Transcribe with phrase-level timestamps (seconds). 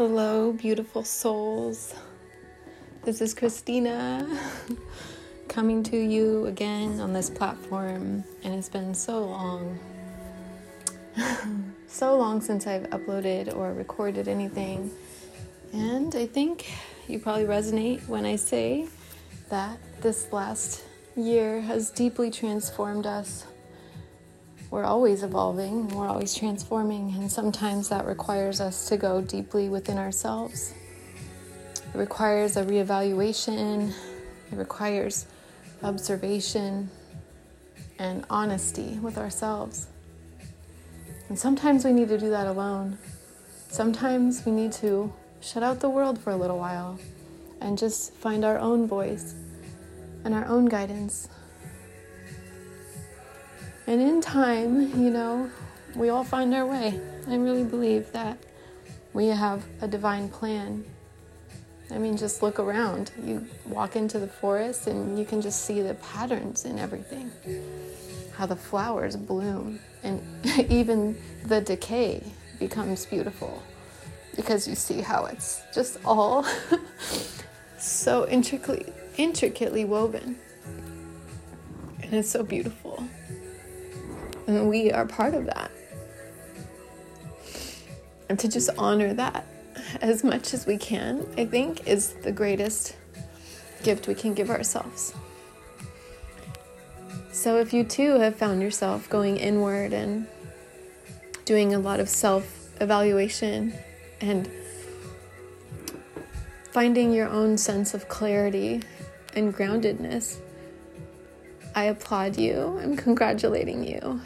[0.00, 1.94] Hello, beautiful souls.
[3.04, 4.26] This is Christina
[5.48, 9.78] coming to you again on this platform, and it's been so long.
[11.86, 14.90] so long since I've uploaded or recorded anything,
[15.74, 16.72] and I think
[17.06, 18.88] you probably resonate when I say
[19.50, 20.82] that this last
[21.14, 23.44] year has deeply transformed us
[24.70, 29.98] we're always evolving, we're always transforming, and sometimes that requires us to go deeply within
[29.98, 30.72] ourselves.
[31.74, 33.92] It requires a reevaluation,
[34.52, 35.26] it requires
[35.82, 36.88] observation
[37.98, 39.88] and honesty with ourselves.
[41.28, 42.98] And sometimes we need to do that alone.
[43.68, 46.98] Sometimes we need to shut out the world for a little while
[47.60, 49.34] and just find our own voice
[50.24, 51.28] and our own guidance
[53.90, 55.50] and in time, you know,
[55.96, 57.00] we all find our way.
[57.26, 58.38] I really believe that
[59.12, 60.84] we have a divine plan.
[61.90, 63.10] I mean, just look around.
[63.24, 67.32] You walk into the forest and you can just see the patterns in everything.
[68.36, 70.22] How the flowers bloom and
[70.70, 72.22] even the decay
[72.60, 73.60] becomes beautiful
[74.36, 76.46] because you see how it's just all
[77.80, 80.36] so intricately intricately woven.
[82.04, 82.89] And it's so beautiful.
[84.56, 85.70] And we are part of that.
[88.28, 89.46] And to just honor that
[90.00, 92.96] as much as we can, I think, is the greatest
[93.84, 95.14] gift we can give ourselves.
[97.30, 100.26] So, if you too have found yourself going inward and
[101.44, 103.72] doing a lot of self evaluation
[104.20, 104.50] and
[106.72, 108.82] finding your own sense of clarity
[109.34, 110.40] and groundedness,
[111.74, 112.78] I applaud you.
[112.82, 114.20] I'm congratulating you.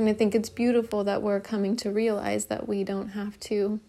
[0.00, 3.80] And I think it's beautiful that we're coming to realize that we don't have to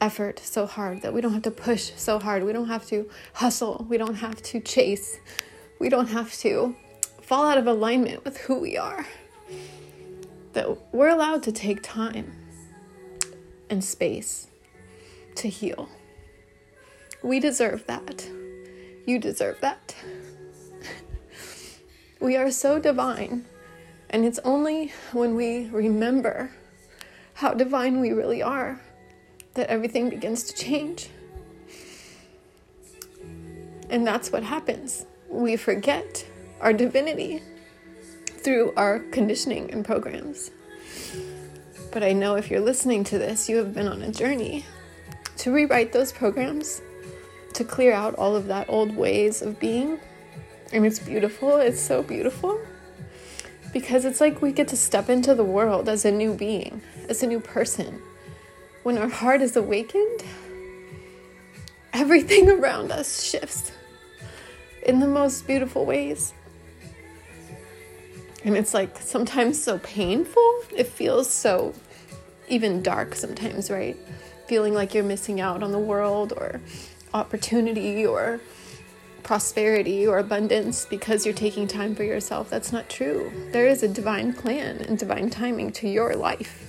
[0.00, 3.10] effort so hard, that we don't have to push so hard, we don't have to
[3.34, 5.18] hustle, we don't have to chase,
[5.78, 6.74] we don't have to
[7.20, 9.04] fall out of alignment with who we are.
[10.54, 12.32] That we're allowed to take time
[13.68, 14.46] and space
[15.34, 15.90] to heal.
[17.22, 18.26] We deserve that.
[19.04, 19.94] You deserve that.
[22.20, 23.44] we are so divine
[24.12, 26.50] and it's only when we remember
[27.34, 28.78] how divine we really are
[29.54, 31.08] that everything begins to change.
[33.88, 35.06] And that's what happens.
[35.28, 36.26] We forget
[36.60, 37.42] our divinity
[38.26, 40.50] through our conditioning and programs.
[41.90, 44.64] But I know if you're listening to this, you have been on a journey
[45.38, 46.82] to rewrite those programs,
[47.54, 49.98] to clear out all of that old ways of being.
[50.72, 52.58] And it's beautiful, it's so beautiful
[53.72, 57.22] because it's like we get to step into the world as a new being, as
[57.22, 58.00] a new person.
[58.82, 60.22] When our heart is awakened,
[61.92, 63.72] everything around us shifts
[64.82, 66.34] in the most beautiful ways.
[68.44, 70.64] And it's like sometimes so painful.
[70.76, 71.74] It feels so
[72.48, 73.96] even dark sometimes, right?
[74.48, 76.60] Feeling like you're missing out on the world or
[77.14, 78.40] opportunity or
[79.22, 82.50] prosperity or abundance because you're taking time for yourself.
[82.50, 83.32] That's not true.
[83.52, 86.68] There is a divine plan and divine timing to your life.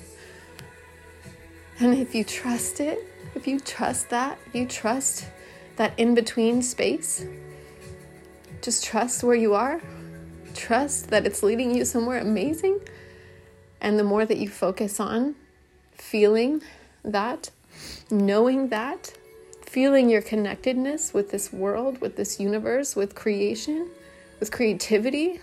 [1.79, 2.99] And if you trust it,
[3.35, 5.25] if you trust that, if you trust
[5.75, 7.25] that in between space,
[8.61, 9.81] just trust where you are,
[10.53, 12.79] trust that it's leading you somewhere amazing.
[13.81, 15.35] And the more that you focus on
[15.93, 16.61] feeling
[17.03, 17.49] that,
[18.11, 19.13] knowing that,
[19.73, 23.89] feeling your connectedness with this world, with this universe, with creation,
[24.39, 25.41] with creativity,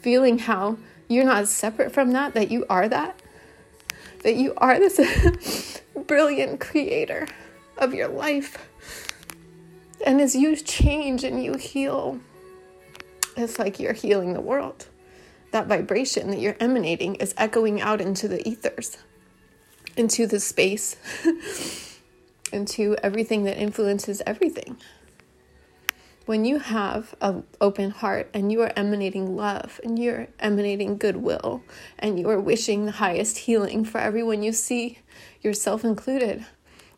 [0.00, 0.76] feeling how
[1.06, 3.22] you're not separate from that, that you are that,
[4.24, 7.28] that you are this brilliant creator
[7.78, 8.68] of your life.
[10.04, 12.18] And as you change and you heal,
[13.36, 14.86] it's like you're healing the world.
[15.52, 18.98] That vibration that you're emanating is echoing out into the ethers,
[19.96, 20.96] into the space.
[22.56, 24.76] into everything that influences everything.
[26.24, 31.62] When you have an open heart and you are emanating love and you're emanating goodwill
[32.00, 34.98] and you are wishing the highest healing for everyone you see,
[35.40, 36.44] yourself included,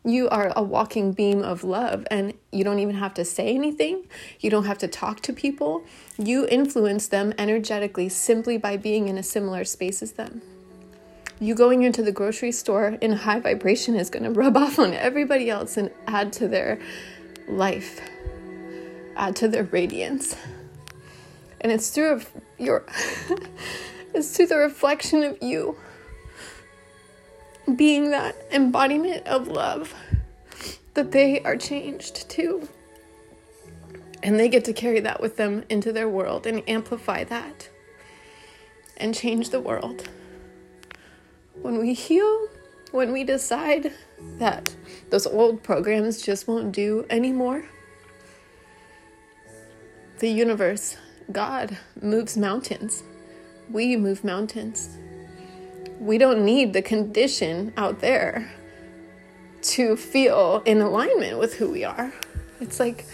[0.03, 4.07] you are a walking beam of love and you don't even have to say anything.
[4.39, 5.83] You don't have to talk to people.
[6.17, 10.41] You influence them energetically simply by being in a similar space as them
[11.39, 14.93] you going into the grocery store in high vibration is going to rub off on
[14.93, 16.79] everybody else and add to their
[17.47, 18.01] life,
[19.15, 20.35] add to their radiance.
[21.61, 22.21] And it's through
[22.57, 22.85] your
[24.13, 25.77] it's through the reflection of you.
[27.75, 29.93] being that embodiment of love,
[30.95, 32.67] that they are changed too.
[34.21, 37.69] And they get to carry that with them into their world and amplify that
[38.97, 40.09] and change the world.
[41.61, 42.47] When we heal,
[42.91, 43.93] when we decide
[44.37, 44.75] that
[45.09, 47.65] those old programs just won't do anymore,
[50.19, 50.97] the universe,
[51.31, 53.03] God, moves mountains.
[53.69, 54.97] We move mountains.
[55.99, 58.51] We don't need the condition out there
[59.61, 62.13] to feel in alignment with who we are.
[62.61, 63.05] It's like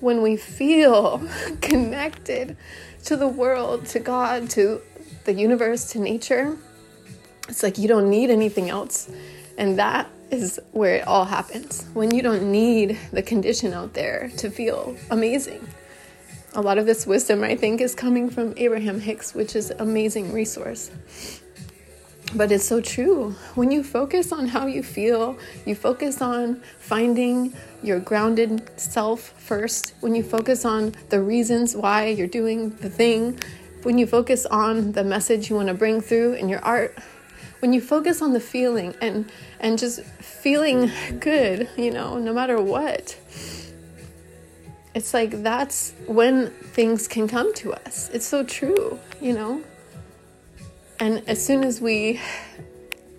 [0.00, 1.26] when we feel
[1.60, 2.56] connected
[3.04, 4.80] to the world, to God, to
[5.24, 6.56] the universe, to nature,
[7.48, 9.10] it's like you don't need anything else.
[9.58, 11.86] And that is where it all happens.
[11.94, 15.66] When you don't need the condition out there to feel amazing.
[16.54, 20.32] A lot of this wisdom, I think, is coming from Abraham Hicks, which is amazing
[20.32, 20.90] resource.
[22.34, 23.34] But it's so true.
[23.54, 29.94] When you focus on how you feel, you focus on finding your grounded self first,
[30.00, 33.38] when you focus on the reasons why you're doing the thing,
[33.84, 36.98] when you focus on the message you want to bring through in your art,
[37.60, 39.30] when you focus on the feeling and
[39.60, 43.16] and just feeling good, you know, no matter what.
[44.94, 48.08] It's like that's when things can come to us.
[48.14, 49.62] It's so true, you know.
[50.98, 52.20] And as soon as we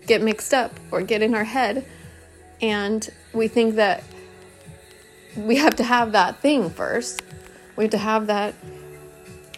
[0.07, 1.85] get mixed up or get in our head
[2.61, 4.03] and we think that
[5.35, 7.21] we have to have that thing first,
[7.75, 8.55] we have to have that,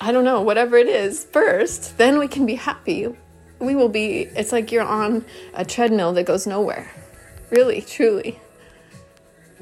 [0.02, 3.16] I don't know, whatever it is first, then we can be happy.
[3.60, 6.92] We will be, it's like you're on a treadmill that goes nowhere.
[7.50, 8.40] Really, truly.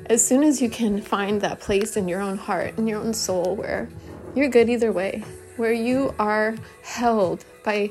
[0.05, 3.13] As soon as you can find that place in your own heart, in your own
[3.13, 3.89] soul, where
[4.35, 5.23] you're good either way,
[5.55, 7.89] where you are held by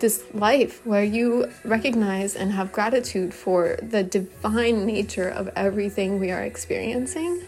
[0.00, 6.30] this life where you recognize and have gratitude for the divine nature of everything we
[6.30, 7.42] are experiencing,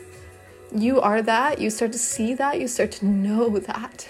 [0.74, 4.08] you are that, you start to see that, you start to know that.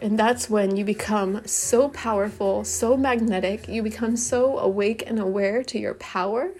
[0.00, 5.62] And that's when you become so powerful, so magnetic, you become so awake and aware
[5.64, 6.50] to your power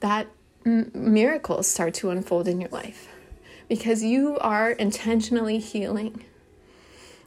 [0.00, 0.28] that
[0.64, 3.08] m- miracles start to unfold in your life
[3.68, 6.24] because you are intentionally healing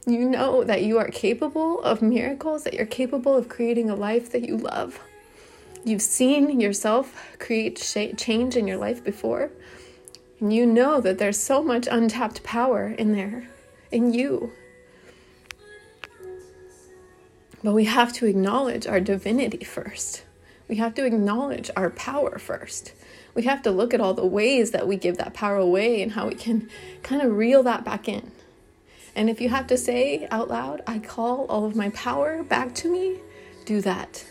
[0.06, 4.30] you know that you are capable of miracles, that you're capable of creating a life
[4.32, 5.00] that you love.
[5.84, 9.50] You've seen yourself create change in your life before,
[10.40, 13.48] and you know that there's so much untapped power in there,
[13.90, 14.52] in you.
[17.64, 20.22] But we have to acknowledge our divinity first.
[20.68, 22.92] We have to acknowledge our power first.
[23.34, 26.12] We have to look at all the ways that we give that power away and
[26.12, 26.68] how we can
[27.02, 28.32] kind of reel that back in.
[29.16, 32.74] And if you have to say out loud, I call all of my power back
[32.76, 33.20] to me,
[33.64, 34.26] do that.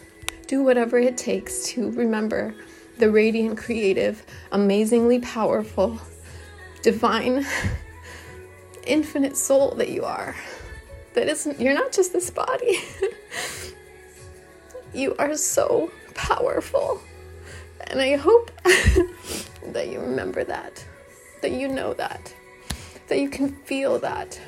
[0.45, 2.53] Do whatever it takes to remember
[2.99, 5.99] the radiant, creative, amazingly powerful,
[6.83, 7.47] divine,
[8.85, 10.35] infinite soul that you are.
[11.13, 12.79] That isn't, you're not just this body.
[14.93, 17.01] you are so powerful.
[17.87, 20.83] And I hope that you remember that,
[21.41, 22.33] that you know that,
[23.07, 24.39] that you can feel that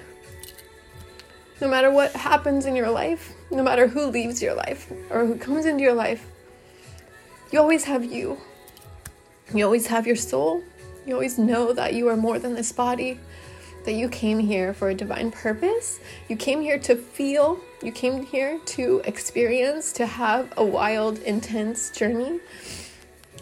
[1.61, 5.37] no matter what happens in your life, no matter who leaves your life or who
[5.37, 6.25] comes into your life,
[7.51, 8.37] you always have you.
[9.53, 10.63] You always have your soul.
[11.05, 13.19] You always know that you are more than this body,
[13.85, 15.99] that you came here for a divine purpose.
[16.27, 21.89] You came here to feel, you came here to experience, to have a wild, intense
[21.91, 22.39] journey.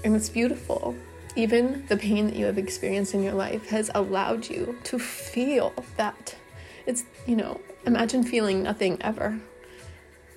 [0.03, 0.95] And it's beautiful.
[1.35, 5.73] Even the pain that you have experienced in your life has allowed you to feel
[5.97, 6.35] that.
[6.85, 9.39] It's, you know, Imagine feeling nothing ever.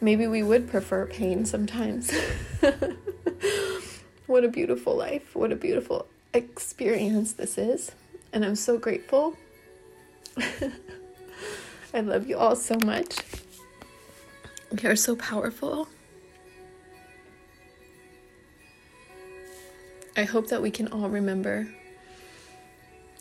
[0.00, 2.12] Maybe we would prefer pain sometimes.
[4.26, 5.36] what a beautiful life.
[5.36, 7.92] What a beautiful experience this is.
[8.32, 9.36] And I'm so grateful.
[11.94, 13.18] I love you all so much.
[14.80, 15.88] You're so powerful.
[20.16, 21.68] I hope that we can all remember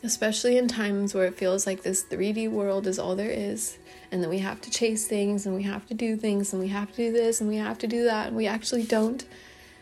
[0.06, 3.78] especially in times where it feels like this 3D world is all there is,
[4.12, 6.68] and that we have to chase things and we have to do things and we
[6.68, 9.26] have to do this and we have to do that, and we actually don't.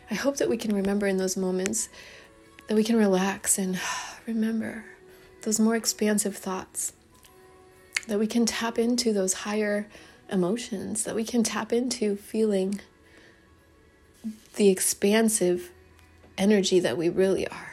[0.09, 1.89] I hope that we can remember in those moments
[2.67, 3.79] that we can relax and
[4.25, 4.85] remember
[5.41, 6.93] those more expansive thoughts,
[8.07, 9.87] that we can tap into those higher
[10.29, 12.79] emotions, that we can tap into feeling
[14.55, 15.71] the expansive
[16.37, 17.72] energy that we really are